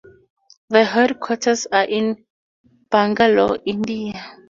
The 0.71 0.83
headquarters 0.83 1.67
are 1.71 1.83
in 1.83 2.25
Bangalore, 2.89 3.59
India. 3.67 4.13